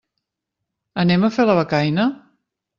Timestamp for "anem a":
1.05-1.31